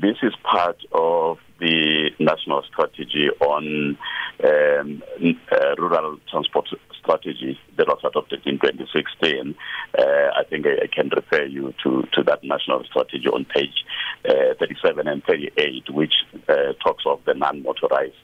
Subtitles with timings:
[0.00, 3.98] this is part of the national strategy on
[4.42, 5.02] um,
[5.52, 9.54] uh, rural transport strategy that was adopted in 2016.
[9.98, 13.84] Uh, I think I, I, can refer you to, to that national strategy on page
[14.28, 16.14] uh, 37 and 38, which
[16.48, 18.14] uh, talks of the non-motorized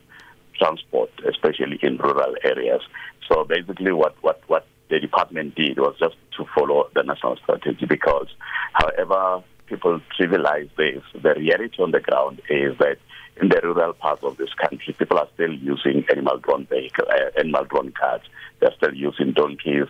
[0.59, 2.81] transport, especially in rural areas.
[3.29, 7.85] So basically, what, what, what the department did was just to follow the national strategy
[7.87, 8.29] because,
[8.73, 12.99] however, people trivialize this, the reality on the ground is that
[13.41, 17.93] in the rural parts of this country, people are still using animal-drawn vehicle, uh, animal-drawn
[17.93, 18.23] cars.
[18.61, 19.89] They're still using donkeys.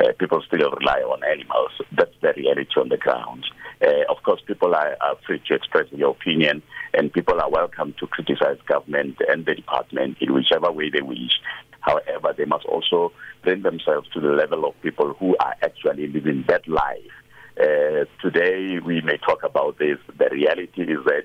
[0.00, 1.72] Uh, people still rely on animals.
[1.92, 3.44] That's the reality on the ground.
[3.82, 6.62] Uh, of course, people are, are, free to express their opinion,
[6.94, 11.40] and people are welcome to criticize government and the department in whichever way they wish.
[11.80, 16.44] However, they must also bring themselves to the level of people who are actually living
[16.48, 17.12] that life.
[17.58, 19.98] Uh, today, we may talk about this.
[20.18, 21.24] The reality is that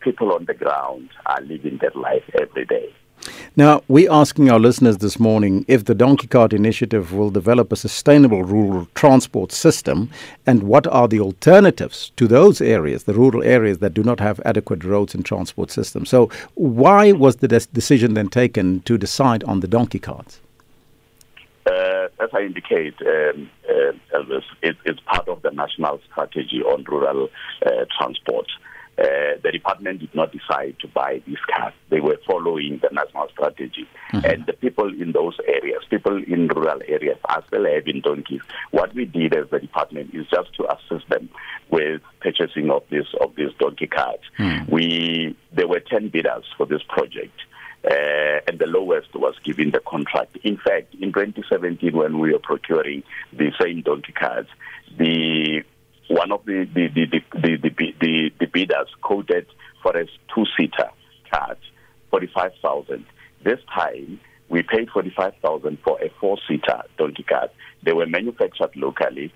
[0.00, 2.92] people on the ground are living that life every day.
[3.54, 7.76] Now, we're asking our listeners this morning if the Donkey Cart Initiative will develop a
[7.76, 10.10] sustainable rural transport system
[10.46, 14.40] and what are the alternatives to those areas, the rural areas that do not have
[14.44, 16.08] adequate roads and transport systems.
[16.10, 20.40] So, why was the des- decision then taken to decide on the donkey carts?
[22.32, 27.28] As I indicate, um, uh, Elvis, it, it's part of the national strategy on rural
[27.64, 28.46] uh, transport.
[28.98, 31.72] Uh, the department did not decide to buy these cars.
[31.88, 33.88] They were following the national strategy.
[34.12, 34.26] Mm-hmm.
[34.26, 38.42] And the people in those areas, people in rural areas, as well still in donkeys.
[38.70, 41.30] What we did as the department is just to assist them
[41.70, 44.20] with purchasing of this of these donkey cars.
[44.38, 44.68] Mm.
[44.68, 47.38] We there were ten bidders for this project.
[47.84, 50.36] Uh, and the lowest was given the contract.
[50.44, 54.48] In fact, in 2017, when we were procuring the same donkey cards,
[54.98, 55.62] the
[56.08, 59.46] one of the the the the, the, the, the, bidders quoted
[59.82, 60.90] for a two-seater
[61.32, 61.58] card,
[62.10, 63.06] forty-five thousand.
[63.44, 67.50] This time, we paid forty-five thousand for a four-seater donkey card.
[67.82, 69.32] They were manufactured locally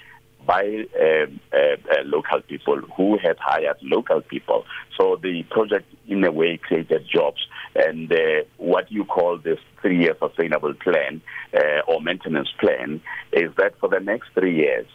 [0.46, 4.64] by um, uh, uh, local people who had hired local people.
[4.98, 7.40] So the project, in a way, created jobs.
[7.74, 11.20] And uh, what you call this three-year sustainable plan
[11.54, 13.02] uh, or maintenance plan
[13.32, 14.86] is that for the next three years,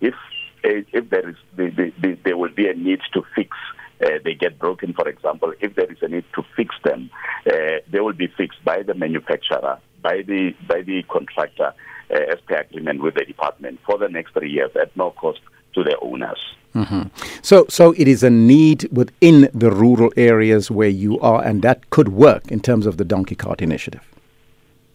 [0.00, 0.14] if
[0.62, 3.56] if there is the, the, the, there will be a need to fix
[4.04, 7.10] uh, they get broken, for example, if there is a need to fix them,
[7.46, 11.72] uh, they will be fixed by the manufacturer, by the by the contractor, uh,
[12.10, 15.40] as per agreement with the department for the next three years at no cost
[15.74, 16.38] to the owners.
[16.74, 17.02] Mm-hmm.
[17.42, 21.90] So, so it is a need within the rural areas where you are, and that
[21.90, 24.02] could work in terms of the donkey cart initiative.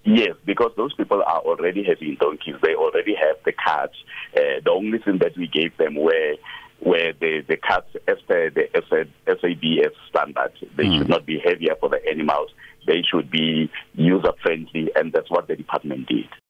[0.06, 2.56] Yes, because those people are already having donkeys.
[2.62, 3.96] They already have the carts.
[4.38, 6.36] Uh, the only thing that we gave them were
[6.80, 8.70] where the, the carts, as per the
[9.25, 10.98] SABS standard, they mm.
[10.98, 12.52] should not be heavier for the animals.
[12.86, 16.30] They should be user friendly, and that's what the department did.